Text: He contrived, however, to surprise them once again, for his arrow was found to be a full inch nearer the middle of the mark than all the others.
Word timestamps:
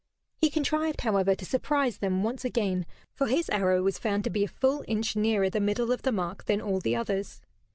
He 0.35 0.49
contrived, 0.49 1.01
however, 1.01 1.35
to 1.35 1.45
surprise 1.45 1.99
them 1.99 2.23
once 2.23 2.43
again, 2.43 2.87
for 3.13 3.27
his 3.27 3.51
arrow 3.51 3.83
was 3.83 3.99
found 3.99 4.23
to 4.23 4.31
be 4.31 4.43
a 4.43 4.47
full 4.47 4.83
inch 4.87 5.15
nearer 5.15 5.47
the 5.47 5.59
middle 5.59 5.91
of 5.91 6.01
the 6.01 6.11
mark 6.11 6.45
than 6.45 6.59
all 6.59 6.79
the 6.79 6.95
others. 6.95 7.39